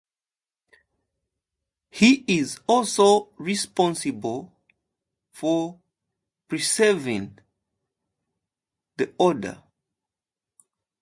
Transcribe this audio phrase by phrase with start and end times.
[1.91, 4.51] He is also responsible
[5.31, 5.79] for
[6.47, 7.37] preserving
[8.97, 9.61] the order.